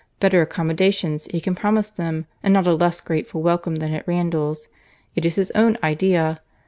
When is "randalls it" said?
4.07-5.25